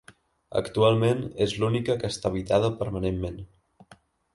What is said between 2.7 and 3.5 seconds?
permanentment.